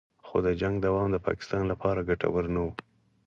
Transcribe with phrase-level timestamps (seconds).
[0.25, 2.67] خو د جنګ دوام د پاکستان لپاره ګټور نه و